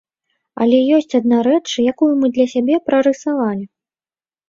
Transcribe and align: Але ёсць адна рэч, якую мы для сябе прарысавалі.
Але 0.63 0.79
ёсць 0.97 1.13
адна 1.19 1.37
рэч, 1.49 1.67
якую 1.93 2.11
мы 2.25 2.33
для 2.41 2.51
сябе 2.57 2.83
прарысавалі. 2.91 3.65